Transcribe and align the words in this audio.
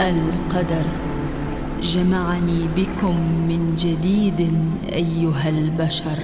القدر. 0.00 0.84
جمعني 1.82 2.68
بكم 2.76 3.16
من 3.48 3.76
جديد 3.78 4.52
أيها 4.92 5.48
البشر. 5.48 6.18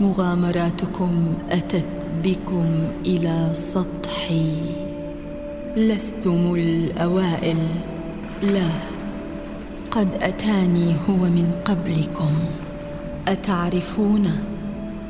مغامراتكم 0.00 1.34
أتت 1.50 1.84
بكم 2.24 2.64
إلى 3.06 3.50
سطحي. 3.54 4.52
لستم 5.76 6.54
الأوائل. 6.54 7.58
لا 8.42 8.70
قد 9.90 10.08
أتاني 10.20 10.96
هو 11.08 11.16
من 11.16 11.52
قبلكم. 11.64 12.32
أتعرفون 13.28 14.30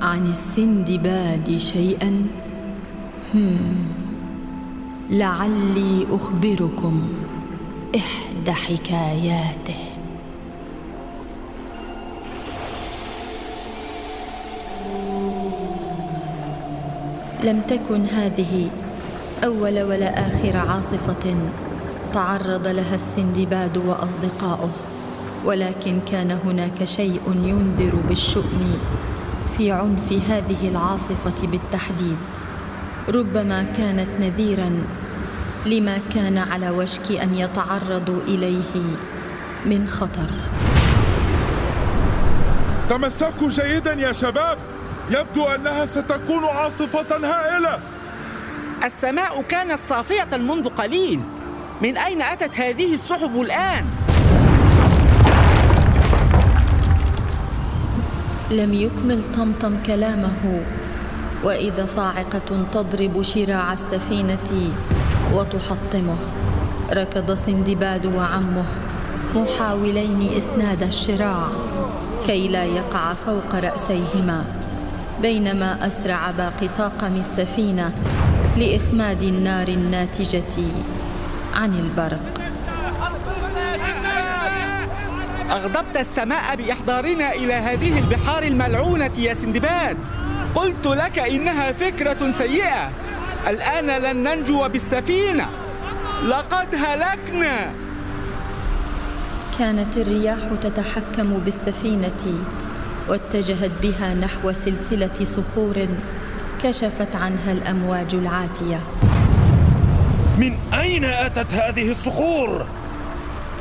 عن 0.02 0.26
السندباد 0.26 1.56
شيئا؟ 1.56 2.26
هم 3.34 3.58
لعلي 5.10 6.06
أخبركم. 6.10 7.08
إحدى 7.96 8.52
حكاياته. 8.52 9.80
لم 17.44 17.60
تكن 17.60 18.04
هذه 18.04 18.70
أول 19.44 19.82
ولا 19.82 20.28
آخر 20.28 20.56
عاصفة 20.56 21.36
تعرض 22.14 22.66
لها 22.66 22.94
السندباد 22.94 23.76
وأصدقاؤه 23.76 24.70
ولكن 25.44 26.00
كان 26.12 26.30
هناك 26.30 26.84
شيء 26.84 27.20
ينذر 27.44 27.94
بالشؤم 28.08 28.78
في 29.56 29.72
عنف 29.72 30.12
هذه 30.28 30.68
العاصفة 30.68 31.46
بالتحديد. 31.46 32.16
ربما 33.08 33.62
كانت 33.62 34.08
نذيرا 34.20 34.70
لما 35.66 35.98
كان 36.14 36.38
على 36.38 36.70
وشك 36.70 37.12
أن 37.12 37.34
يتعرضوا 37.34 38.20
إليه 38.28 38.74
من 39.66 39.88
خطر. 39.88 40.30
تمسكوا 42.90 43.48
جيدا 43.48 43.92
يا 43.92 44.12
شباب. 44.12 44.58
يبدو 45.10 45.46
أنها 45.46 45.86
ستكون 45.86 46.44
عاصفة 46.44 47.16
هائلة. 47.16 47.78
السماء 48.84 49.42
كانت 49.42 49.78
صافية 49.88 50.36
منذ 50.36 50.68
قليل. 50.68 51.20
من 51.82 51.96
أين 51.96 52.22
أتت 52.22 52.60
هذه 52.60 52.94
السحب 52.94 53.40
الآن؟ 53.40 53.84
لم 58.50 58.74
يكمل 58.74 59.22
طمطم 59.36 59.76
كلامه. 59.86 60.62
وإذا 61.44 61.86
صاعقة 61.86 62.66
تضرب 62.72 63.22
شراع 63.22 63.72
السفينة 63.72 64.72
وتحطمه. 65.32 66.16
ركض 66.92 67.34
سندباد 67.34 68.06
وعمه. 68.06 68.64
محاولين 69.34 70.30
إسناد 70.38 70.82
الشراع 70.82 71.48
كي 72.26 72.48
لا 72.48 72.64
يقع 72.64 73.14
فوق 73.14 73.54
رأسيهما. 73.54 74.44
بينما 75.22 75.86
أسرع 75.86 76.30
باقي 76.30 76.68
طاقم 76.78 77.16
السفينة 77.16 77.92
لإخماد 78.56 79.22
النار 79.22 79.68
الناتجة 79.68 80.56
عن 81.54 81.74
البرق. 81.74 82.40
أغضبت 85.50 85.96
السماء 85.96 86.56
بإحضارنا 86.56 87.32
إلى 87.32 87.54
هذه 87.54 87.98
البحار 87.98 88.42
الملعونة 88.42 89.10
يا 89.18 89.34
سندباد. 89.34 89.96
قلت 90.54 90.86
لك 90.86 91.18
إنها 91.18 91.72
فكرة 91.72 92.32
سيئة. 92.38 92.90
الآن 93.46 93.86
لن 93.86 94.22
ننجو 94.22 94.68
بالسفينة. 94.68 95.48
لقد 96.26 96.74
هلكنا. 96.74 97.70
كانت 99.58 99.96
الرياح 99.96 100.38
تتحكم 100.62 101.38
بالسفينة 101.38 102.44
واتجهت 103.08 103.70
بها 103.82 104.14
نحو 104.14 104.52
سلسلة 104.52 105.24
صخور 105.24 105.88
كشفت 106.62 107.16
عنها 107.16 107.52
الأمواج 107.52 108.14
العاتية. 108.14 108.80
من 110.38 110.58
أين 110.74 111.04
أتت 111.04 111.52
هذه 111.54 111.90
الصخور؟ 111.90 112.66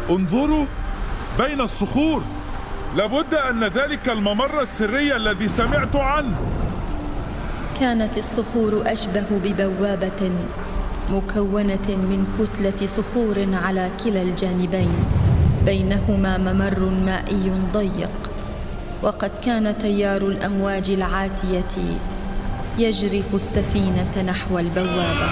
انظروا 0.10 0.66
بين 1.40 1.62
الصخور. 1.62 2.24
لابد 2.96 3.36
أن 3.36 3.64
ذلك 3.64 4.10
الممر 4.10 4.62
السري 4.62 5.16
الذي 5.16 5.48
سمعت 5.48 5.96
عنه. 5.96 6.57
كانت 7.80 8.18
الصخور 8.18 8.84
أشبه 8.86 9.26
ببوابة 9.32 10.32
مكونة 11.10 11.88
من 11.88 12.28
كتلة 12.40 12.88
صخور 12.88 13.48
على 13.64 13.90
كلا 14.04 14.22
الجانبين. 14.22 15.06
بينهما 15.66 16.38
ممر 16.38 16.80
مائي 16.80 17.52
ضيق 17.74 18.10
وقد 19.04 19.32
كان 19.46 19.78
تيار 19.78 20.22
الأمواج 20.22 20.90
العاتية 20.90 21.76
يجرف 22.78 23.36
السفينة 23.36 24.24
نحو 24.28 24.60
البوابة. 24.60 25.30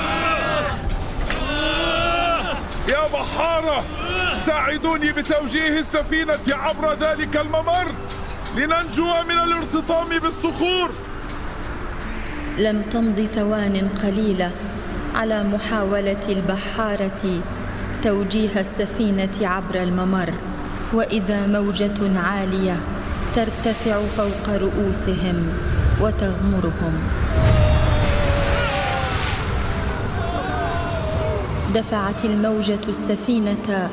يا 2.89 3.07
بحارة 3.13 3.84
ساعدوني 4.38 5.11
بتوجيه 5.11 5.79
السفينة 5.79 6.45
عبر 6.50 6.94
ذلك 6.94 7.38
الممر 7.38 7.91
لننجو 8.57 9.05
من 9.29 9.38
الارتطام 9.38 10.19
بالصخور. 10.23 10.91
لم 12.59 12.81
تمض 12.91 13.21
ثوان 13.35 13.89
قليله 14.03 14.51
على 15.16 15.43
محاولة 15.43 16.25
البحارة 16.29 17.41
توجيه 18.03 18.59
السفينة 18.59 19.38
عبر 19.41 19.83
الممر. 19.83 20.33
وإذا 20.93 21.47
موجة 21.47 22.19
عالية 22.19 22.77
ترتفع 23.35 23.99
فوق 24.17 24.55
رؤوسهم 24.55 25.47
وتغمرهم. 26.01 26.93
دفعت 31.75 32.25
الموجة 32.25 32.85
السفينة 32.87 33.89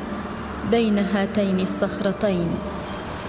بين 0.71 0.97
هاتين 0.99 1.59
الصخرتين 1.59 2.47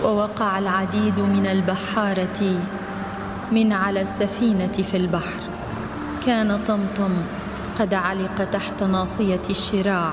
ووقع 0.04 0.58
العديد 0.58 1.18
من 1.18 1.46
البحارة 1.46 2.60
من 3.52 3.72
على 3.72 4.00
السفينة 4.00 4.72
في 4.90 4.96
البحر. 4.96 5.40
كان 6.26 6.60
طمطم 6.68 7.16
قد 7.78 7.94
علق 7.94 8.44
تحت 8.52 8.82
ناصية 8.82 9.42
الشراع 9.50 10.12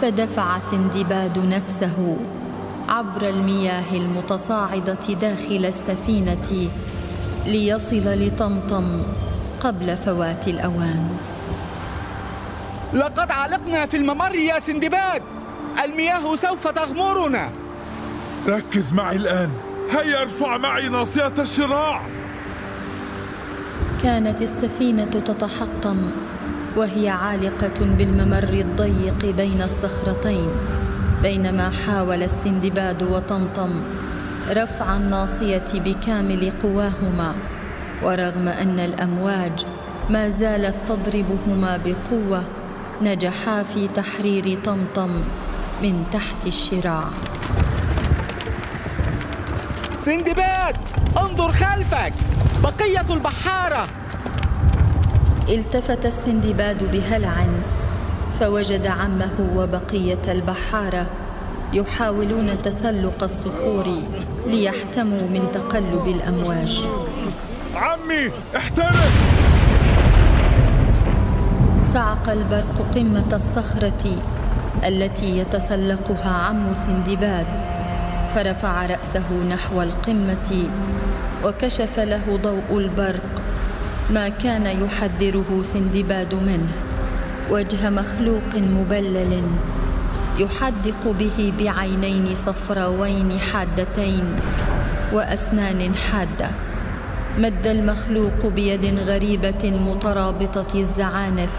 فدفع 0.00 0.58
سندباد 0.70 1.38
نفسه 1.38 2.16
عبر 2.88 3.28
المياه 3.28 3.92
المتصاعدة 3.92 5.14
داخل 5.20 5.64
السفينة 5.64 6.68
ليصل 7.46 8.04
لطمطم 8.04 9.02
قبل 9.60 9.96
فوات 9.96 10.48
الأوان. 10.48 11.18
لقد 12.92 13.30
علقنا 13.30 13.86
في 13.86 13.96
الممر 13.96 14.34
يا 14.34 14.60
سندباد. 14.60 15.22
المياه 15.84 16.36
سوف 16.36 16.68
تغمرنا. 16.68 17.50
ركز 18.48 18.92
معي 18.92 19.16
الآن. 19.16 19.50
هيا 19.90 20.22
ارفع 20.22 20.56
معي 20.56 20.88
ناصية 20.88 21.34
الشراع. 21.38 22.02
كانت 24.02 24.42
السفينة 24.42 25.04
تتحطم 25.04 25.96
وهي 26.76 27.08
عالقة 27.08 27.96
بالممر 27.98 28.52
الضيق 28.52 29.34
بين 29.36 29.62
الصخرتين 29.62 30.48
بينما 31.22 31.70
حاول 31.70 32.22
السندباد 32.22 33.02
وطمطم 33.02 33.70
رفع 34.50 34.96
الناصية 34.96 35.72
بكامل 35.74 36.52
قواهما 36.62 37.34
ورغم 38.02 38.48
أن 38.48 38.78
الأمواج 38.80 39.66
ما 40.10 40.28
زالت 40.28 40.74
تضربهما 40.88 41.80
بقوة 41.84 42.42
نجحا 43.02 43.62
في 43.62 43.88
تحرير 43.88 44.58
طمطم 44.64 45.10
من 45.82 46.04
تحت 46.12 46.46
الشراع. 46.46 47.04
سندباد 49.98 50.76
انظر 51.16 51.52
خلفك! 51.52 52.12
بقية 52.62 53.06
البحارة. 53.10 53.88
التفت 55.48 56.06
السندباد 56.06 56.90
بهلع 56.92 57.46
فوجد 58.40 58.86
عمه 58.86 59.50
وبقية 59.56 60.32
البحارة 60.32 61.06
يحاولون 61.72 62.62
تسلق 62.62 63.22
الصخور 63.22 64.02
ليحتموا 64.46 65.28
من 65.28 65.48
تقلب 65.54 66.08
الأمواج. 66.08 66.84
عمي 67.74 68.30
احترس! 68.56 69.16
صعق 71.94 72.28
البرق 72.28 72.86
قمة 72.94 73.40
الصخرة 73.40 74.16
التي 74.86 75.38
يتسلقها 75.38 76.30
عم 76.30 76.74
سندباد. 76.86 77.46
فرفع 78.34 78.86
رأسه 78.86 79.28
نحو 79.50 79.82
القمة 79.82 80.68
وكشف 81.44 81.98
له 81.98 82.38
ضوء 82.42 82.78
البرق 82.78 83.30
ما 84.10 84.28
كان 84.28 84.66
يحذره 84.66 85.62
سندباد 85.72 86.34
منه 86.34 86.72
وجه 87.50 87.90
مخلوق 87.90 88.54
مبلل 88.56 89.42
يحدق 90.38 91.02
به 91.18 91.52
بعينين 91.58 92.34
صفراوين 92.34 93.38
حادتين 93.52 94.24
وأسنان 95.12 95.94
حادة. 95.94 96.50
مد 97.38 97.66
المخلوق 97.66 98.46
بيد 98.46 98.98
غريبة 98.98 99.70
مترابطة 99.70 100.74
الزعانف 100.74 101.50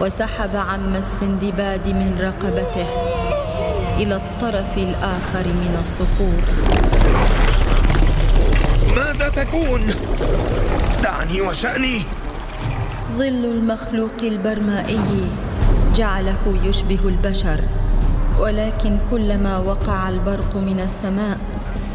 وسحب 0.00 0.56
عم 0.56 0.94
السندباد 0.94 1.88
من 1.88 2.18
رقبته. 2.20 3.17
إلى 3.98 4.16
الطرف 4.16 4.78
الآخر 4.78 5.46
من 5.46 5.72
الصخور. 5.82 6.42
ماذا 8.96 9.28
تكون؟ 9.28 9.82
دعني 11.02 11.40
وشأني. 11.40 12.02
ظل 13.16 13.44
المخلوق 13.44 14.18
البرمائي 14.22 15.28
جعله 15.96 16.58
يشبه 16.64 16.98
البشر 17.04 17.60
ولكن 18.38 18.98
كلما 19.10 19.58
وقع 19.58 20.08
البرق 20.08 20.56
من 20.56 20.80
السماء 20.80 21.38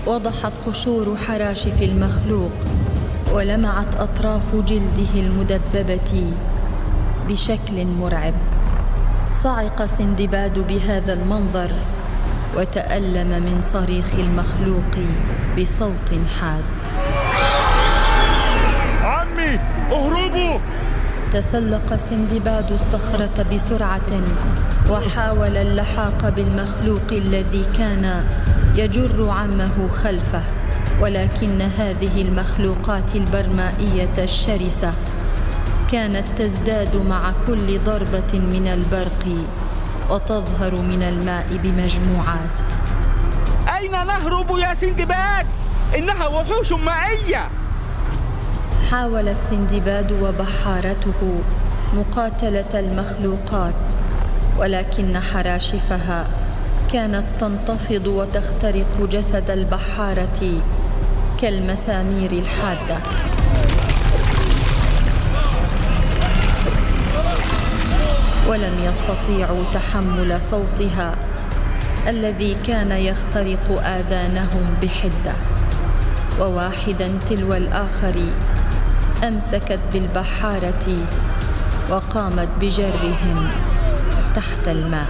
وضحت 0.08 0.52
قشور 0.68 1.18
حراشف 1.28 1.82
المخلوق 1.82 2.52
ولمعت 3.34 3.96
أطراف 3.96 4.56
جلده 4.56 5.14
المدببة 5.16 6.34
بشكل 7.30 7.86
مرعب. 7.86 8.34
صعق 9.34 9.86
سندباد 9.86 10.68
بهذا 10.68 11.14
المنظر 11.14 11.72
وتألم 12.58 13.28
من 13.28 13.62
صريخ 13.74 14.06
المخلوق 14.20 14.94
بصوت 15.58 16.10
حاد. 16.42 16.64
عمي 19.04 19.60
اهربوا! 19.92 20.60
تسلق 21.34 21.96
سندباد 21.96 22.72
الصخرة 22.72 23.46
بسرعة 23.54 24.12
وحاول 24.90 25.58
اللحاق 25.58 26.30
بالمخلوق 26.30 27.10
الذي 27.12 27.66
كان 27.78 28.24
يجر 28.76 29.30
عمه 29.30 29.88
خلفه 30.04 30.42
ولكن 31.02 31.62
هذه 31.62 32.22
المخلوقات 32.22 33.16
البرمائية 33.16 34.18
الشرسة 34.18 34.94
كانت 35.94 36.26
تزداد 36.38 36.96
مع 36.96 37.34
كل 37.48 37.80
ضربة 37.80 38.34
من 38.34 38.68
البرق 38.68 39.26
وتظهر 40.10 40.76
من 40.76 41.04
الماء 41.04 41.46
بمجموعات. 41.64 42.58
أين 43.78 43.92
نهرب 43.92 44.58
يا 44.58 44.74
سندباد؟ 44.74 45.46
إنها 45.98 46.28
وحوش 46.28 46.72
مائية 46.72 47.50
حاول 48.92 49.28
السندباد 49.28 50.12
وبحارته 50.12 51.42
مقاتلة 51.94 52.80
المخلوقات 52.80 53.84
ولكن 54.58 55.20
حراشفها 55.20 56.28
كانت 56.94 57.24
تنتفض 57.40 58.08
وتخترق 58.08 59.10
جسد 59.12 59.50
البحارة 59.50 60.62
كالمسامير 61.42 62.32
الحادة. 62.32 62.98
ولم 68.48 68.74
يستطيعوا 68.84 69.64
تحمل 69.74 70.42
صوتها 70.52 71.16
الذي 72.08 72.56
كان 72.68 72.92
يخترق 72.92 73.82
آذانهم 73.86 74.66
بحدة. 74.82 75.36
وواحدا 76.40 77.12
تلو 77.30 77.54
الآخر 77.54 78.16
أمسكت 79.24 79.80
بالبحارة 79.94 80.88
وقامت 81.90 82.48
بجرهم 82.62 83.48
تحت 84.36 84.68
الماء. 84.68 85.08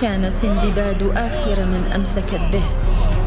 كان 0.00 0.30
سندباد 0.42 1.02
آخر 1.16 1.58
من 1.60 1.92
أمسكت 1.94 2.40
به 2.52 2.66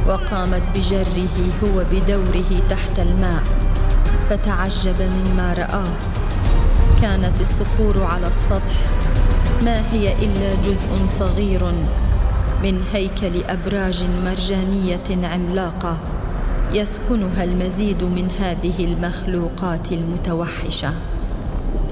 وقامت 0.08 0.62
بجره 0.76 1.38
هو 1.64 1.84
بدوره 1.92 2.52
تحت 2.70 3.00
الماء 3.00 3.44
فتعجب 4.30 5.02
مما 5.02 5.54
رآه. 5.58 5.92
كانت 7.02 7.42
الصخور 7.42 8.04
على 8.04 8.28
السطح. 8.28 8.76
ما 9.66 9.82
هي 9.92 10.14
إلا 10.14 10.62
جزء 10.62 11.08
صغير 11.20 11.62
من 12.64 12.82
هيكل 12.94 13.44
أبراج 13.50 14.06
مرجانية 14.26 15.28
عملاقة 15.28 15.98
يسكنها 16.74 17.44
المزيد 17.44 18.04
من 18.04 18.28
هذه 18.40 18.86
المخلوقات 18.86 19.92
المتوحشة. 19.92 20.94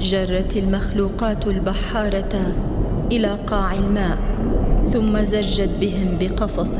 جرت 0.01 0.57
المخلوقات 0.57 1.47
البحارة 1.47 2.55
إلى 3.11 3.39
قاع 3.47 3.73
الماء 3.73 4.17
ثم 4.93 5.23
زجت 5.23 5.69
بهم 5.81 6.17
بقفص 6.19 6.71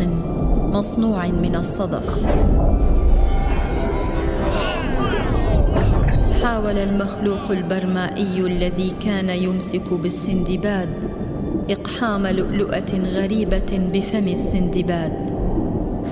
مصنوع 0.73 1.27
من 1.27 1.55
الصدف. 1.55 2.25
حاول 6.55 6.77
المخلوق 6.77 7.51
البرمائي 7.51 8.39
الذي 8.39 8.89
كان 8.89 9.29
يمسك 9.29 9.93
بالسندباد 9.93 10.89
إقحام 11.69 12.27
لؤلؤة 12.27 12.91
غريبة 13.15 13.89
بفم 13.93 14.27
السندباد 14.27 15.13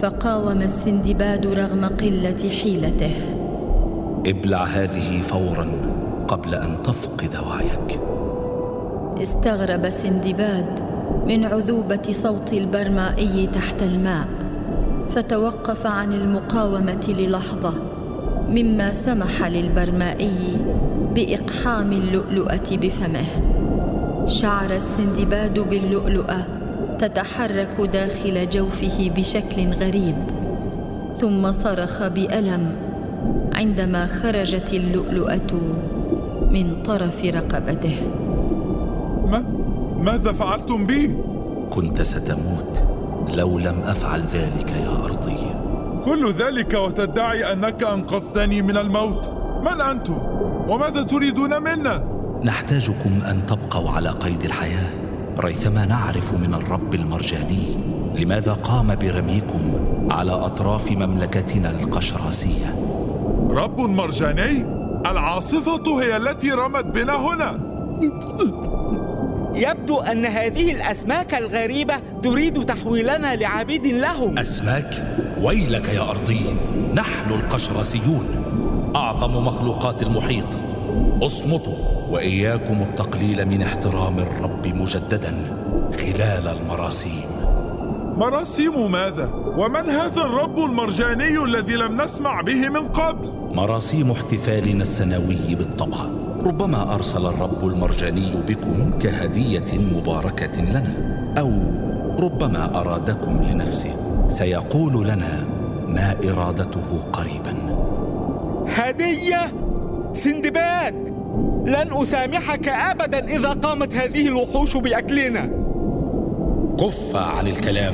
فقاوم 0.01 0.61
السندباد 0.61 1.45
رغم 1.45 1.85
قلة 1.85 2.49
حيلته. 2.63 3.15
ابلع 4.27 4.63
هذه 4.63 5.21
فورا 5.21 5.67
قبل 6.27 6.55
أن 6.55 6.83
تفقد 6.83 7.35
وعيك. 7.47 7.99
استغرب 9.21 9.89
سندباد 9.89 10.79
من 11.27 11.43
عذوبة 11.43 12.11
صوت 12.11 12.53
البرمائي 12.53 13.47
تحت 13.47 13.83
الماء 13.83 14.27
فتوقف 15.15 15.85
عن 15.85 16.13
المقاومة 16.13 17.15
للحظة. 17.19 17.73
مما 18.53 18.93
سمح 18.93 19.43
للبرمائي 19.47 20.57
بإقحام 21.15 21.91
اللؤلؤة 21.91 22.69
بفمه. 22.71 23.25
شعر 24.25 24.71
السندباد 24.71 25.59
باللؤلؤة 25.59 26.47
تتحرك 26.99 27.81
داخل 27.81 28.49
جوفه 28.49 29.11
بشكل 29.15 29.67
غريب 29.67 30.15
ثم 31.17 31.51
صرخ 31.51 32.07
بألم 32.07 32.75
عندما 33.53 34.05
خرجت 34.07 34.73
اللؤلؤة 34.73 35.51
من 36.51 36.81
طرف 36.81 37.25
رقبته. 37.25 37.95
ما؟ 39.25 39.43
ماذا 39.99 40.31
فعلتم 40.31 40.85
بي؟ 40.85 41.15
كنت 41.69 42.01
ستموت 42.01 42.83
لو 43.33 43.59
لم 43.59 43.81
أفعل 43.85 44.21
ذلك 44.21 44.71
يا 44.71 45.05
أرضي. 45.05 45.52
كل 46.05 46.31
ذلك 46.31 46.73
وتدعي 46.73 47.53
أنك 47.53 47.83
أنقذتني 47.83 48.61
من 48.61 48.77
الموت. 48.77 49.31
من 49.61 49.81
أنتم؟ 49.81 50.17
وماذا 50.67 51.03
تريدون 51.03 51.61
منا؟ 51.61 52.03
نحتاجكم 52.43 53.19
أن 53.25 53.45
تبقوا 53.45 53.89
على 53.89 54.09
قيد 54.09 54.43
الحياة. 54.43 54.89
ريثما 55.39 55.85
نعرف 55.85 56.33
من 56.33 56.53
الرب 56.53 56.95
المرجاني 56.95 57.77
لماذا 58.15 58.53
قام 58.53 58.95
برميكم 58.95 59.61
على 60.11 60.31
أطراف 60.31 60.91
مملكتنا 60.91 61.69
القشراسية. 61.69 62.75
رب 63.49 63.81
مرجاني 63.81 64.65
العاصفة 65.11 66.01
هي 66.01 66.17
التي 66.17 66.51
رمت 66.51 66.85
بنا 66.85 67.15
هنا. 67.15 67.59
يبدو 69.55 69.99
أن 69.99 70.25
هذه 70.25 70.71
الأسماك 70.71 71.33
الغريبة 71.33 71.95
تريد 72.23 72.65
تحويلنا 72.65 73.35
لعبيد 73.35 73.87
لهم 73.87 74.37
أسماك؟ 74.37 75.03
ويلك 75.41 75.89
يا 75.89 76.09
أرضي 76.09 76.55
نحن 76.93 77.31
القشراسيون 77.31 78.25
أعظم 78.95 79.45
مخلوقات 79.45 80.03
المحيط. 80.03 80.59
اصمتوا 81.21 81.73
وإياكم 82.09 82.81
التقليل 82.81 83.45
من 83.45 83.61
احترام 83.61 84.19
الرب 84.19 84.67
مجددا 84.67 85.33
خلال 85.99 86.47
المراسيم. 86.47 87.25
مراسيم 88.17 88.91
ماذا؟ 88.91 89.29
ومن 89.57 89.89
هذا 89.89 90.21
الرب 90.21 90.59
المرجاني 90.59 91.43
الذي 91.43 91.73
لم 91.73 92.01
نسمع 92.01 92.41
به 92.41 92.69
من 92.69 92.87
قبل؟ 92.87 93.31
مراسيم 93.55 94.11
احتفالنا 94.11 94.83
السنوي 94.83 95.55
بالطبع. 95.55 95.97
ربما 96.45 96.95
أرسل 96.95 97.25
الرب 97.25 97.67
المرجاني 97.67 98.31
بكم 98.47 98.99
كهدية 98.99 99.77
مباركة 99.95 100.61
لنا 100.61 100.93
أو 101.37 101.51
ربما 102.19 102.79
أرادكم 102.79 103.39
لنفسه 103.43 103.95
سيقول 104.29 105.07
لنا 105.07 105.45
ما 105.87 106.15
إرادته 106.29 107.03
قريبا. 107.13 107.53
هدية؟ 108.67 109.53
سندباد! 110.13 111.13
لن 111.65 112.01
أسامحك 112.01 112.67
أبدا 112.67 113.27
إذا 113.27 113.49
قامت 113.49 113.95
هذه 113.95 114.27
الوحوش 114.27 114.77
بأكلنا. 114.77 115.49
كف 116.79 117.15
عن 117.15 117.47
الكلام 117.47 117.93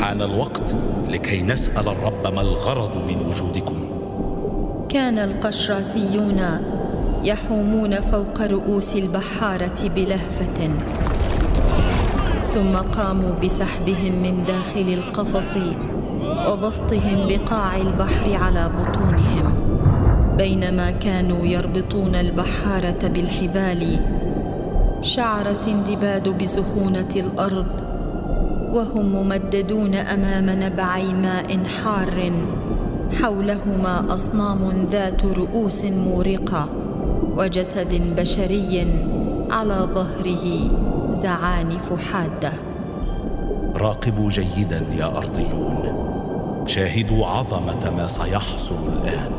حان 0.00 0.22
الوقت 0.22 0.74
لكي 1.08 1.42
نسأل 1.42 1.88
الرب 1.88 2.34
ما 2.34 2.40
الغرض 2.40 2.96
من 3.08 3.26
وجودكم. 3.26 3.76
كان 4.88 5.18
القشراسيون 5.18 6.40
يحومون 7.24 8.00
فوق 8.00 8.42
رؤوس 8.42 8.94
البحارة 8.94 9.88
بلهفة. 9.96 10.70
ثم 12.54 12.76
قاموا 12.76 13.32
بسحبهم 13.44 14.12
من 14.22 14.44
داخل 14.44 14.88
القفص 14.94 15.48
وبسطهم 16.48 17.28
بقاع 17.28 17.76
البحر 17.76 18.34
على 18.34 18.70
بطونهم. 18.78 19.52
بينما 20.38 20.90
كانوا 20.90 21.46
يربطون 21.46 22.14
البحارة 22.14 23.08
بالحبال 23.08 24.00
شعر 25.02 25.54
سندباد 25.54 26.28
بسخونه 26.42 27.08
الأرض 27.16 27.66
وهم 28.72 29.06
ممددون 29.12 29.94
أمام 29.94 30.50
نبعي 30.50 31.14
ماء 31.14 31.58
حار 31.64 32.32
حولهما 33.22 34.14
أصنام 34.14 34.86
ذات 34.90 35.24
رؤوس 35.24 35.84
مورقة. 35.84 36.85
وجسد 37.36 38.14
بشري 38.16 38.86
على 39.50 39.88
ظهره 39.94 40.44
زعانف 41.16 42.12
حادة. 42.12 42.52
راقبوا 43.76 44.30
جيدا 44.30 44.82
يا 44.98 45.18
أرضيون. 45.18 45.78
شاهدوا 46.66 47.26
عظمة 47.26 47.90
ما 47.96 48.06
سيحصل 48.06 48.74
الآن. 48.92 49.32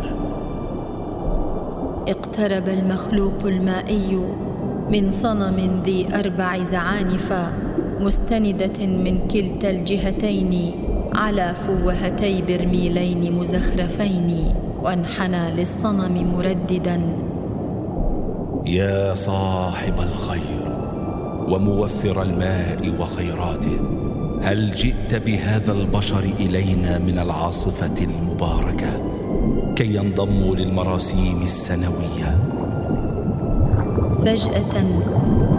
اقترب 2.08 2.68
المخلوق 2.68 3.46
المائي 3.46 4.20
من 4.92 5.12
صنم 5.12 5.82
ذي 5.86 6.08
أربع 6.14 6.62
زعانف 6.62 7.34
مستندة 8.00 8.86
من 8.86 9.28
كلتا 9.28 9.70
الجهتين 9.70 10.72
على 11.16 11.56
فوهتي 11.68 12.42
برميلين 12.42 13.34
مزخرفين 13.34 14.54
وانحنى 14.84 15.52
للصنم 15.52 16.34
مرددا 16.38 17.02
يا 18.68 19.14
صاحب 19.14 19.94
الخير 20.00 20.78
وموفر 21.50 22.22
الماء 22.22 22.96
وخيراته 23.00 23.80
هل 24.42 24.76
جئت 24.76 25.16
بهذا 25.16 25.72
البشر 25.72 26.24
إلينا 26.40 27.00
من 27.00 27.20
العاصفة 27.20 28.06
المباركة 28.06 28.90
كي 29.76 29.96
ينضموا 29.96 30.56
للمراسيم 30.56 31.42
السنوية؟ 31.42 32.38
فجأة 34.26 34.86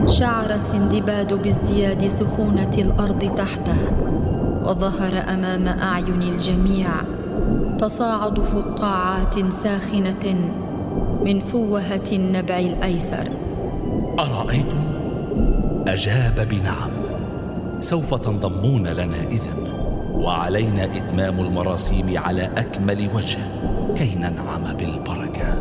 شعر 0.06 0.58
سندباد 0.58 1.42
بازدياد 1.42 2.06
سخونة 2.06 2.72
الأرض 2.78 3.34
تحته 3.34 3.76
وظهر 4.62 5.12
أمام 5.28 5.68
أعين 5.68 6.22
الجميع 6.22 6.88
تصاعد 7.78 8.40
فقاعات 8.40 9.52
ساخنة 9.52 10.52
من 11.24 11.40
فوهة 11.40 12.04
النبع 12.12 12.58
الأيسر. 12.58 13.28
أرأيتم؟ 14.18 14.84
أجاب 15.88 16.48
بنعم. 16.50 16.90
سوف 17.80 18.14
تنضمون 18.14 18.86
لنا 18.86 19.20
إذن. 19.30 19.68
وعلينا 20.12 20.84
إتمام 20.84 21.40
المراسيم 21.40 22.18
على 22.18 22.50
أكمل 22.56 23.10
وجه. 23.14 23.38
كي 23.94 24.14
ننعم 24.14 24.76
بالبركة. 24.78 25.54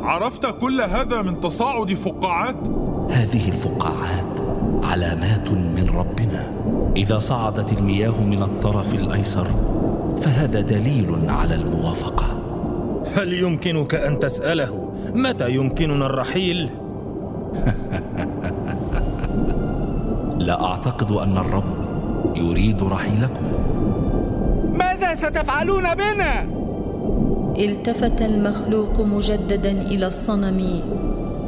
عرفت 0.00 0.46
كل 0.60 0.80
هذا 0.80 1.22
من 1.22 1.40
تصاعد 1.40 1.94
فقاعات؟ 1.94 2.68
هذه 3.10 3.48
الفقاعات 3.48 4.40
علامات 4.82 5.50
من 5.50 5.88
ربنا. 5.94 6.52
إذا 6.96 7.18
صعدت 7.18 7.72
المياه 7.72 8.24
من 8.24 8.42
الطرف 8.42 8.94
الأيسر 8.94 9.46
فهذا 10.22 10.60
دليل 10.60 11.16
على 11.28 11.54
الموافقة. 11.54 12.15
هل 13.16 13.32
يمكنك 13.32 13.94
أن 13.94 14.18
تسأله 14.18 14.92
متى 15.14 15.50
يمكننا 15.50 16.06
الرحيل؟ 16.06 16.68
لا 20.46 20.64
أعتقد 20.64 21.12
أن 21.12 21.38
الرب 21.38 21.76
يريد 22.36 22.82
رحيلكم. 22.82 23.46
ماذا 24.78 25.14
ستفعلون 25.14 25.94
بنا؟ 25.94 26.46
التفت 27.58 28.22
المخلوق 28.22 29.00
مجددا 29.00 29.70
إلى 29.70 30.06
الصنم 30.06 30.80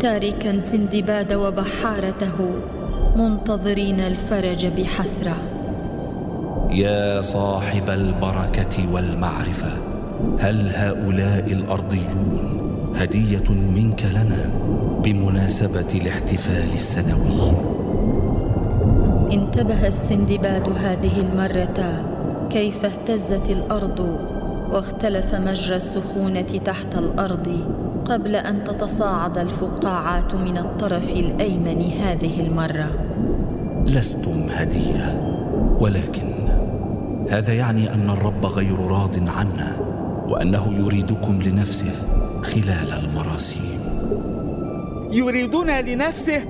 تاركا 0.01 0.61
سندباد 0.61 1.33
وبحارته 1.33 2.51
منتظرين 3.17 4.01
الفرج 4.01 4.67
بحسرة. 4.67 5.37
يا 6.71 7.21
صاحب 7.21 7.91
البركة 7.91 8.93
والمعرفة 8.93 9.88
هل 10.39 10.71
هؤلاء 10.75 11.53
الأرضيون 11.53 12.61
هدية 12.97 13.51
منك 13.51 14.05
لنا 14.05 14.51
بمناسبة 15.03 15.87
الاحتفال 15.95 16.73
السنوي؟ 16.75 17.53
انتبه 19.33 19.87
السندباد 19.87 20.69
هذه 20.69 21.21
المرة 21.21 22.05
كيف 22.51 22.85
اهتزت 22.85 23.51
الأرض 23.51 24.01
واختلف 24.71 25.35
مجرى 25.35 25.77
السخونة 25.77 26.41
تحت 26.41 26.99
الأرض 26.99 27.49
قبل 28.05 28.37
أن 28.37 28.65
تتصاعد 28.65 29.39
الفقاعات 29.39 30.35
من 30.35 30.59
الطرف 30.59 31.11
الأيمن 31.11 31.93
هذه 32.01 32.41
المرة. 32.41 32.91
لستم 33.87 34.47
هدية 34.51 35.35
ولكن 35.81 36.33
هذا 37.31 37.53
يعني 37.55 37.95
أن 37.95 38.11
الرب 38.11 38.47
غير 38.47 38.79
راض 38.79 39.29
عنا. 39.29 39.88
وأنه 40.29 40.75
يريدكم 40.79 41.43
لنفسه 41.43 41.93
خلال 42.43 42.93
المراسيم. 42.93 43.79
يريدون 45.13 45.71
لنفسه؟ 45.71 46.45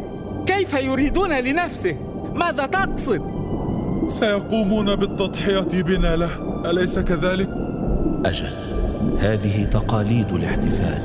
كيف 0.46 0.82
يريدون 0.82 1.32
لنفسه؟ 1.32 1.96
ماذا 2.34 2.66
تقصد؟ 2.66 3.22
سيقومون 4.06 4.96
بالتضحية 4.96 5.82
بنا 5.82 6.16
له. 6.16 6.30
أليس 6.70 6.98
كذلك؟ 6.98 7.48
أجل 8.26 8.52
هذه 9.18 9.64
تقاليد 9.64 10.32
الاحتفال. 10.32 11.02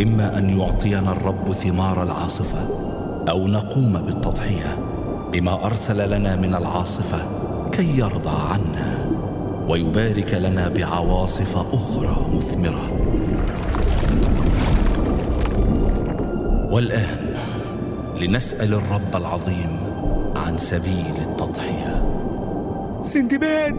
إما 0.00 0.38
أن 0.38 0.60
يعطينا 0.60 1.12
الرب 1.12 1.52
ثمار 1.52 2.02
العاصفة 2.02 2.68
أو 3.28 3.46
نقوم 3.48 3.92
بالتضحية 3.92 4.78
بما 5.32 5.66
أرسل 5.66 6.10
لنا 6.10 6.36
من 6.36 6.54
العاصفة 6.54 7.18
كي 7.70 7.98
يرضى 7.98 8.36
عنا. 8.50 9.10
ويبارك 9.68 10.34
لنا 10.34 10.68
بعواصف 10.68 11.56
أخرى 11.56 12.16
مثمرة. 12.34 12.92
والآن 16.72 17.34
لنسأل 18.20 18.74
الرب 18.74 19.16
العظيم 19.16 19.76
عن 20.36 20.58
سبيل 20.58 21.14
التضحية. 21.20 22.02
سندباد 23.02 23.74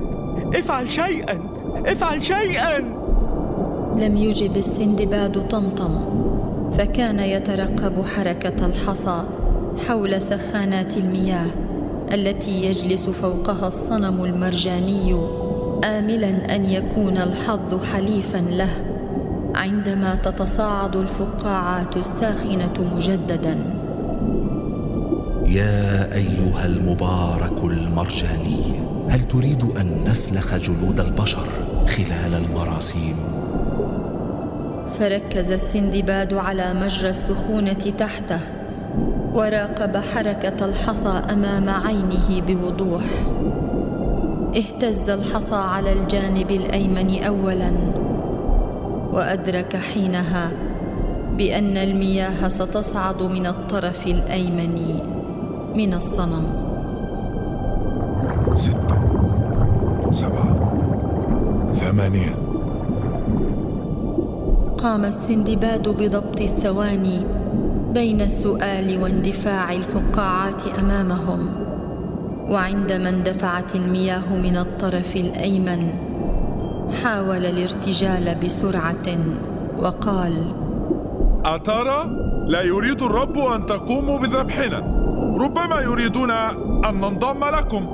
افعل 0.56 0.92
شيئا 0.92 1.40
افعل 1.86 2.24
شيئا. 2.24 2.80
لم 3.98 4.18
يجب 4.18 4.58
السندباد 4.58 5.48
طمطم 5.48 6.00
فكان 6.78 7.20
يترقب 7.20 8.06
حركة 8.06 8.66
الحصى 8.66 9.24
حول 9.88 10.22
سخانات 10.22 10.98
المياه 10.98 11.48
التي 12.14 12.66
يجلس 12.66 13.04
فوقها 13.10 13.68
الصنم 13.68 14.24
المرجاني. 14.24 15.45
املا 15.86 16.56
أن 16.56 16.66
يكون 16.66 17.18
الحظ 17.18 17.84
حليفا 17.94 18.38
له 18.38 18.70
عندما 19.56 20.16
تتصاعد 20.16 20.96
الفقاعات 20.96 21.98
الساخنة 21.98 22.96
مجددا. 22.96 23.58
يا 25.46 26.14
أيها 26.14 26.66
المبارك 26.66 27.64
المرجاني 27.64 28.74
هل 29.10 29.24
تريد 29.24 29.64
أن 29.64 30.04
نسلخ 30.08 30.56
جلود 30.56 31.00
البشر 31.00 31.48
خلال 31.88 32.34
المراسيم؟ 32.34 33.16
فركز 35.00 35.52
السندباد 35.52 36.34
على 36.34 36.74
مجرى 36.74 37.10
السخونة 37.10 37.74
تحته 37.74 38.40
وراقب 39.34 39.98
حركة 39.98 40.66
الحصى 40.66 41.22
أمام 41.32 41.70
عينه 41.70 42.42
بوضوح. 42.48 43.04
اهتز 44.56 45.10
الحصى 45.10 45.56
على 45.56 45.94
الجانب 45.94 46.52
الأيمن 46.52 47.24
اولا 47.24 47.72
وأدرك 49.14 49.76
حينها 49.76 50.52
بأن 51.38 51.78
المياه 51.78 52.48
ستصعد 52.48 53.24
من 53.24 53.46
الطرف 53.46 54.08
الأيمن 54.08 55.00
من 55.76 55.94
الصنم. 55.94 56.46
ستة 58.54 58.98
سبعة 60.12 60.56
ثمانية. 61.74 62.36
قام 64.78 65.06
السندباد 65.06 65.90
بضبط 65.90 66.42
الثواني 66.42 67.20
بين 67.94 68.22
السؤال 68.22 69.02
واندفاع 69.04 69.74
الفقاعات 69.74 70.68
أمامهم. 70.80 71.65
وعندما 72.50 73.10
اندفعت 73.10 73.76
المياه 73.76 74.36
من 74.36 74.58
الطرف 74.58 75.16
الأيمن 75.16 75.94
حاول 77.04 77.46
الارتجال 77.46 78.36
بسرعة 78.36 79.18
وقال 79.80 80.54
أترى 81.46 82.06
لا 82.48 82.62
يريد 82.62 83.02
الرب 83.02 83.38
أن 83.38 83.66
تقوموا 83.66 84.20
بذبحنا. 84.20 84.80
ربما 85.40 85.82
يريدون 85.82 86.32
أن 86.32 86.96
ننضم 86.96 87.46
لكم. 87.46 87.86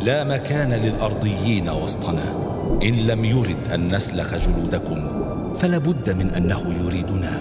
لا 0.00 0.24
مكان 0.24 0.72
للأرضيين 0.72 1.68
وسطنا. 1.68 2.24
إن 2.82 2.94
لم 2.94 3.24
يرد 3.24 3.72
أن 3.74 3.94
نسلخ 3.94 4.34
جلودكم 4.34 4.98
فلابد 5.58 6.10
من 6.10 6.30
أنه 6.30 6.62
يريدنا 6.84 7.32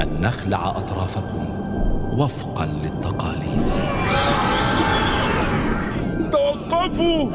أن 0.00 0.08
نخلع 0.20 0.70
أطرافكم 0.70 1.44
وفقا 2.18 2.66
للتقاليد. 2.66 3.66
توقفوا! 6.84 7.30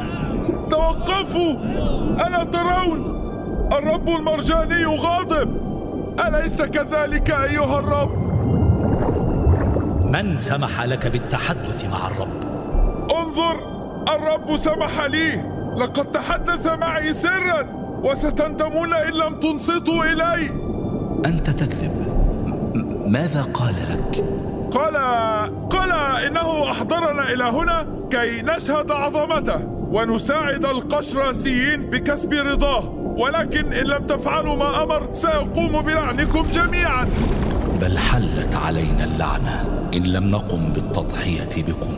توقفوا! 0.70 1.54
ألا 2.28 2.44
ترون؟ 2.44 3.20
الرب 3.72 4.10
المرجاني 4.10 4.86
غاضب! 4.86 5.58
أليس 6.28 6.62
كذلك 6.62 7.32
أيها 7.32 7.80
الرب؟ 7.80 8.12
من 10.12 10.38
سمح 10.38 10.84
لك 10.84 11.08
بالتحدث 11.08 11.86
مع 11.86 12.08
الرب؟ 12.08 12.44
انظر! 13.12 13.60
الرب 14.16 14.58
سمح 14.58 15.02
لي! 15.02 15.44
لقد 15.78 16.12
تحدث 16.12 16.68
معي 16.68 17.14
سرا! 17.14 17.66
وستندمون 18.04 18.94
إن 18.94 19.14
لم 19.14 19.40
تنصتوا 19.40 20.04
إلي! 20.04 20.50
أنت 21.26 21.50
تكذب. 21.50 22.10
ماذا 23.08 23.44
قال 23.54 23.76
لك؟ 23.76 24.26
قال 24.72 24.98
قال 25.70 25.92
إنه 26.28 26.72
أحضرنا 26.72 27.34
إلى 27.34 27.44
هنا! 27.44 27.99
كي 28.10 28.42
نشهد 28.42 28.92
عظمته 28.92 29.66
ونساعد 29.92 30.66
القشراسيين 30.66 31.90
بكسب 31.90 32.34
رضاه. 32.34 32.90
ولكن 33.18 33.74
إن 33.74 33.86
لم 33.86 34.06
تفعلوا 34.06 34.56
ما 34.56 34.84
أمر 34.84 35.10
سيقوم 35.12 35.82
بلعنكم 35.82 36.48
جميعا. 36.52 37.10
بل 37.82 37.98
حلت 37.98 38.56
علينا 38.56 39.04
اللعنة. 39.04 39.66
إن 39.94 40.04
لم 40.04 40.32
نقم 40.32 40.74
بالتضحية 40.74 41.64
بكم 41.64 41.94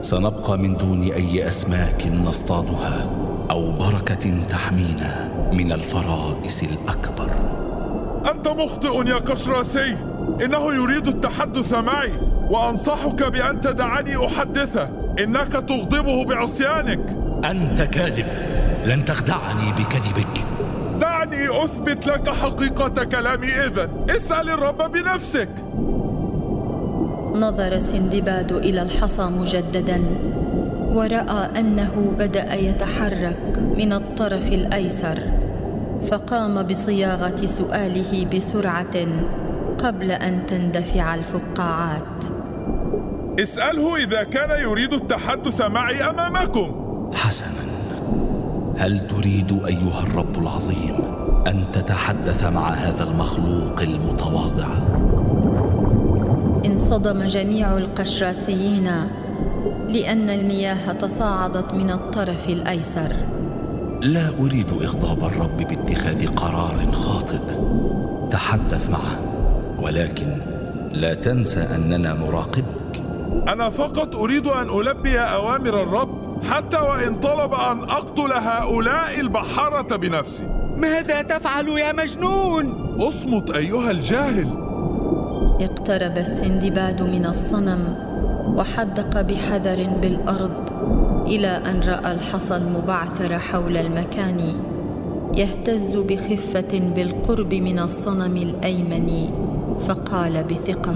سنبقى 0.00 0.58
من 0.58 0.76
دون 0.76 1.02
أي 1.02 1.48
أسماك 1.48 2.06
نصطادها 2.06 3.10
أو 3.50 3.72
بركة 3.72 4.46
تحمينا 4.48 5.32
من 5.52 5.72
الفرائس 5.72 6.62
الأكبر. 6.62 7.30
أنت 8.30 8.48
مخطئ 8.48 9.08
يا 9.08 9.16
قشراسي. 9.16 9.96
إنه 10.44 10.74
يريد 10.74 11.06
التحدث 11.06 11.74
معي 11.74 12.12
وأنصحك 12.50 13.22
بأن 13.22 13.60
تدعني 13.60 14.26
أحدثه. 14.26 15.03
إنك 15.22 15.52
تغضبه 15.52 16.24
بعصيانك. 16.24 17.16
أنت 17.50 17.82
كاذب. 17.82 18.26
لن 18.86 19.04
تخدعني 19.04 19.72
بكذبك. 19.72 20.44
دعني 21.00 21.64
أثبت 21.64 22.06
لك 22.06 22.28
حقيقة 22.30 23.04
كلامي 23.04 23.46
إذن. 23.46 23.88
اسأل 24.10 24.50
الرب 24.50 24.92
بنفسك. 24.92 25.48
نظر 27.34 27.80
سندباد 27.80 28.52
إلى 28.52 28.82
الحصى 28.82 29.22
مجددا 29.22 30.02
ورأى 30.88 31.60
أنه 31.60 32.14
بدأ 32.18 32.54
يتحرك 32.54 33.58
من 33.76 33.92
الطرف 33.92 34.48
الأيسر 34.48 35.18
فقام 36.10 36.62
بصياغة 36.62 37.46
سؤاله 37.46 38.26
بسرعة 38.34 39.06
قبل 39.78 40.10
أن 40.10 40.46
تندفع 40.46 41.14
الفقاعات. 41.14 42.43
اسأله 43.40 43.96
إذا 43.96 44.22
كان 44.22 44.62
يريد 44.62 44.92
التحدث 44.92 45.60
معي 45.60 46.10
أمامكم. 46.10 46.70
حسنا 47.14 47.64
هل 48.78 49.06
تريد 49.06 49.64
أيها 49.66 50.02
الرب 50.02 50.38
العظيم 50.42 50.94
أن 51.46 51.64
تتحدث 51.72 52.46
مع 52.46 52.70
هذا 52.70 53.04
المخلوق 53.04 53.80
المتواضع؟ 53.80 54.66
انصدم 56.66 57.22
جميع 57.22 57.78
القشراسيين 57.78 58.90
لأن 59.88 60.30
المياه 60.30 60.92
تصاعدت 60.92 61.74
من 61.74 61.90
الطرف 61.90 62.48
الأيسر. 62.48 63.16
لا 64.02 64.28
أريد 64.40 64.70
إغضاب 64.70 65.24
الرب 65.24 65.56
باتخاذ 65.56 66.26
قرار 66.26 66.92
خاطئ. 66.92 67.40
تحدث 68.30 68.90
معه 68.90 69.18
ولكن 69.82 70.26
لا 70.92 71.14
تنسى 71.14 71.60
أننا 71.60 72.14
نراقبك 72.14 72.73
أنا 73.48 73.70
فقط 73.70 74.16
أريد 74.16 74.46
أن 74.46 74.68
ألبي 74.80 75.18
أوامر 75.18 75.82
الرب 75.82 76.42
حتى 76.50 76.76
وإن 76.76 77.14
طلب 77.14 77.54
أن 77.54 77.80
أقتل 77.80 78.32
هؤلاء 78.32 79.20
البحارة 79.20 79.96
بنفسي 79.96 80.46
ماذا 80.76 81.22
تفعل 81.22 81.68
يا 81.68 81.92
مجنون؟ 81.92 82.96
أصمت 83.00 83.50
أيها 83.50 83.90
الجاهل 83.90 84.48
اقترب 85.60 86.18
السندباد 86.18 87.02
من 87.02 87.26
الصنم 87.26 87.96
وحدق 88.56 89.20
بحذر 89.20 89.88
بالأرض 90.02 90.70
إلى 91.26 91.46
أن 91.46 91.80
رأى 91.80 92.12
الحصى 92.12 92.56
المبعثر 92.56 93.38
حول 93.38 93.76
المكان 93.76 94.40
يهتز 95.34 95.90
بخفة 95.90 96.78
بالقرب 96.96 97.54
من 97.54 97.78
الصنم 97.78 98.36
الأيمن 98.36 99.30
فقال 99.88 100.44
بثقة 100.44 100.94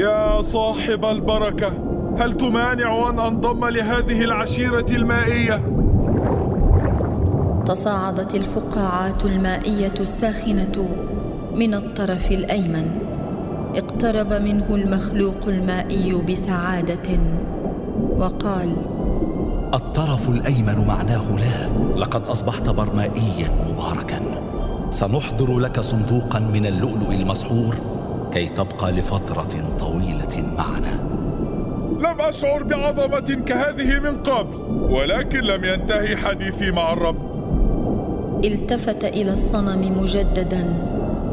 يا 0.00 0.42
صاحب 0.42 1.04
البركة 1.04 1.72
هل 2.18 2.32
تمانع 2.32 3.10
أن 3.10 3.18
أنضم 3.18 3.64
لهذه 3.64 4.24
العشيرة 4.24 4.86
المائية؟ 4.90 5.60
تصاعدت 7.66 8.34
الفقاعات 8.34 9.24
المائية 9.24 9.94
الساخنة 10.00 10.88
من 11.54 11.74
الطرف 11.74 12.30
الأيمن. 12.30 12.90
اقترب 13.76 14.32
منه 14.32 14.66
المخلوق 14.70 15.48
المائي 15.48 16.12
بسعادة 16.12 17.18
وقال 18.16 18.76
الطرف 19.74 20.28
الأيمن 20.28 20.86
معناه 20.88 21.36
لا. 21.36 21.68
لقد 22.00 22.24
أصبحت 22.24 22.68
برمائيا 22.68 23.50
مباركا. 23.72 24.20
سنحضر 24.90 25.58
لك 25.58 25.80
صندوقا 25.80 26.38
من 26.38 26.66
اللؤلؤ 26.66 27.12
المسحور. 27.12 27.95
كي 28.32 28.46
تبقى 28.46 28.92
لفترة 28.92 29.76
طويلة 29.80 30.54
معنا. 30.58 31.00
لم 32.00 32.20
أشعر 32.20 32.62
بعظمة 32.62 33.42
كهذه 33.46 33.98
من 33.98 34.16
قبل 34.16 34.56
ولكن 34.92 35.40
لم 35.40 35.64
ينتهي 35.64 36.16
حديثي 36.16 36.70
مع 36.70 36.92
الرب. 36.92 37.16
التفت 38.44 39.04
إلى 39.04 39.32
الصنم 39.32 40.02
مجددا 40.02 40.64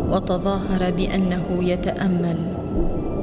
وتظاهر 0.10 0.92
بأنه 0.92 1.60
يتأمل 1.62 2.38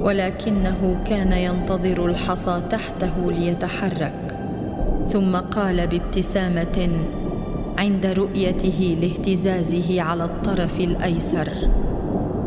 ولكنه 0.01 1.01
كان 1.05 1.33
ينتظر 1.33 2.07
الحصى 2.07 2.63
تحته 2.71 3.33
ليتحرك 3.33 4.37
ثم 5.07 5.37
قال 5.37 5.87
بابتسامة 5.87 6.89
عند 7.79 8.07
رؤيته 8.07 8.99
لاهتزازه 9.01 10.03
على 10.03 10.25
الطرف 10.25 10.81
الأيسر. 10.81 11.49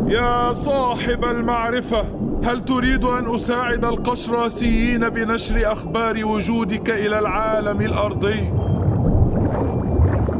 يا 0.07 0.53
صاحب 0.53 1.25
المعرفة 1.25 2.03
هل 2.45 2.61
تريد 2.61 3.05
أن 3.05 3.35
أساعد 3.35 3.85
القشراسيين 3.85 5.09
بنشر 5.09 5.71
أخبار 5.71 6.25
وجودك 6.25 6.89
إلى 6.89 7.19
العالم 7.19 7.81
الأرضي؟ 7.81 8.53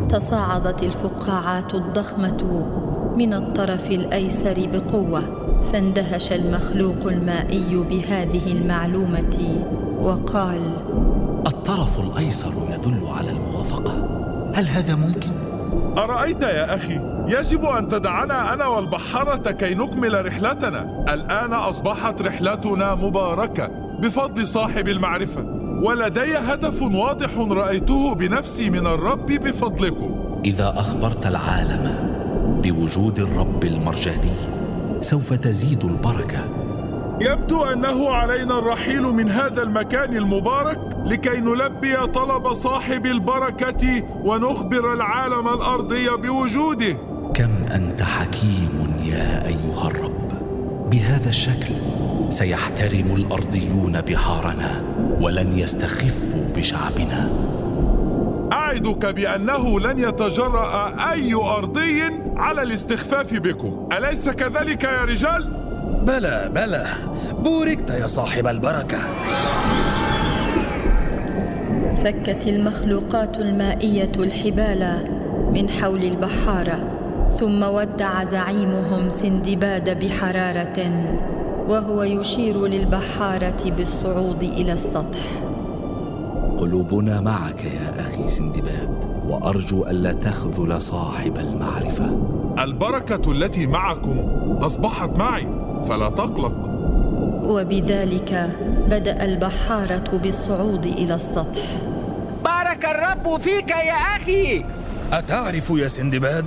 تصاعدت 0.09 0.83
الفقاعات 0.83 1.75
الضخمة 1.75 2.67
من 3.17 3.33
الطرف 3.33 3.91
الأيسر 3.91 4.69
بقوة 4.73 5.23
فاندهش 5.73 6.31
المخلوق 6.31 7.07
المائي 7.07 7.85
بهذه 7.89 8.51
المعلومة 8.51 9.65
وقال 9.99 10.61
الطرف 11.47 11.99
الأيسر 11.99 12.53
يدل 12.69 13.07
على 13.17 13.29
الموافقة 13.29 13.93
هل 14.55 14.67
هذا 14.67 14.95
ممكن؟ 14.95 15.29
أرأيت 15.97 16.41
يا 16.41 16.75
أخي 16.75 17.12
يجب 17.27 17.65
أن 17.65 17.87
تدعنا 17.87 18.53
أنا 18.53 18.67
والبحارة 18.67 19.51
كي 19.51 19.75
نكمل 19.75 20.25
رحلتنا. 20.25 21.05
الآن 21.13 21.53
أصبحت 21.53 22.21
رحلتنا 22.21 22.95
مباركة 22.95 23.67
بفضل 23.99 24.47
صاحب 24.47 24.87
المعرفة. 24.87 25.45
ولدي 25.83 26.37
هدف 26.37 26.81
واضح 26.81 27.37
رأيته 27.37 28.15
بنفسي 28.15 28.69
من 28.69 28.87
الرب 28.87 29.25
بفضلكم. 29.25 30.39
إذا 30.45 30.73
أخبرت 30.77 31.27
العالم 31.27 32.13
بوجود 32.63 33.19
الرب 33.19 33.63
المرجاني 33.63 34.33
سوف 35.01 35.33
تزيد 35.33 35.85
البركة. 35.85 36.43
يبدو 37.21 37.63
أنه 37.63 38.09
علينا 38.09 38.59
الرحيل 38.59 39.01
من 39.03 39.29
هذا 39.29 39.63
المكان 39.63 40.17
المبارك 40.17 40.79
لكي 41.05 41.39
نلبي 41.39 41.95
طلب 41.95 42.53
صاحب 42.53 43.05
البركة 43.05 44.03
ونخبر 44.23 44.93
العالم 44.93 45.47
الأرضي 45.47 46.09
بوجوده. 46.09 46.97
كم 47.33 47.51
أنت 47.75 48.01
حكيم 48.01 48.97
يا 49.05 49.47
أيها 49.47 49.87
الرب؟ 49.87 50.31
بهذا 50.91 51.29
الشكل 51.29 51.73
سيحترم 52.29 53.15
الأرضيون 53.15 54.01
بحارنا 54.01 54.83
ولن 55.21 55.59
يستخفوا 55.59 56.45
بشعبنا. 56.55 57.31
أعدك 58.53 59.05
بأنه 59.05 59.79
لن 59.79 59.99
يتجرأ 59.99 60.95
أي 61.11 61.33
أرضي 61.33 62.01
على 62.35 62.61
الاستخفاف 62.61 63.33
بكم. 63.33 63.89
أليس 63.97 64.29
كذلك 64.29 64.83
يا 64.83 65.03
رجال؟ 65.03 65.47
بلى 66.07 66.51
بلى. 66.55 66.85
بوركت 67.39 67.89
يا 67.89 68.07
صاحب 68.07 68.47
البركة. 68.47 68.99
فكت 72.03 72.47
المخلوقات 72.47 73.37
المائية 73.37 74.11
الحبال 74.15 75.07
من 75.53 75.69
حول 75.69 76.03
البحارة. 76.03 76.92
ثم 77.39 77.63
ودع 77.63 78.23
زعيمهم 78.23 79.09
سندباد 79.09 80.05
بحرارة 80.05 80.91
وهو 81.67 82.03
يشير 82.03 82.67
للبحارة 82.67 83.71
بالصعود 83.77 84.43
إلى 84.43 84.73
السطح. 84.73 85.19
قلوبنا 86.57 87.21
معك 87.21 87.65
يا 87.65 88.01
أخي 88.01 88.27
سندباد 88.27 89.23
وأرجو 89.27 89.83
ألا 89.83 90.13
تخذل 90.13 90.81
صاحب 90.81 91.37
المعرفة. 91.37 92.19
البركة 92.59 93.31
التي 93.31 93.67
معكم 93.67 94.19
أصبحت 94.61 95.17
معي 95.17 95.47
فلا 95.87 96.09
تقلق. 96.09 96.69
وبذلك 97.43 98.49
بدأ 98.89 99.25
البحارة 99.25 100.17
بالصعود 100.17 100.85
إلى 100.85 101.15
السطح. 101.15 101.65
بارك 102.45 102.85
الرب 102.85 103.41
فيك 103.41 103.69
يا 103.69 104.17
أخي. 104.17 104.65
أتعرف 105.13 105.69
يا 105.69 105.87
سندباد؟ 105.87 106.45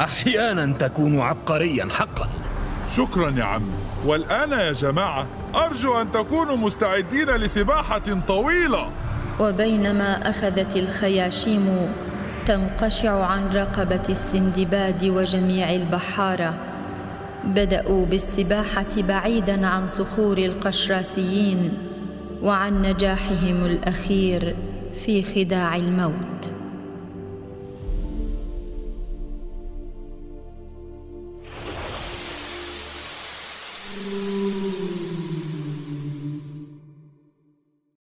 أحيانا 0.00 0.72
تكون 0.72 1.20
عبقريا 1.20 1.88
حقا. 1.90 2.28
شكرا 2.96 3.30
يا 3.30 3.44
عمي. 3.44 3.72
والآن 4.06 4.52
يا 4.52 4.72
جماعة 4.72 5.26
أرجو 5.54 6.00
أن 6.00 6.10
تكونوا 6.10 6.56
مستعدين 6.56 7.30
لسباحة 7.30 8.02
طويلة. 8.28 8.90
وبينما 9.40 10.30
أخذت 10.30 10.76
الخياشيم 10.76 11.88
تنقشع 12.46 13.24
عن 13.24 13.48
رقبة 13.54 14.02
السندباد 14.08 15.04
وجميع 15.04 15.70
البحارة. 15.74 16.54
بدأوا 17.44 18.06
بالسباحة 18.06 18.88
بعيدا 18.96 19.66
عن 19.66 19.88
صخور 19.88 20.38
القشراسيين 20.38 21.78
وعن 22.42 22.82
نجاحهم 22.82 23.64
الأخير 23.64 24.56
في 25.04 25.22
خداع 25.22 25.76
الموت. 25.76 26.52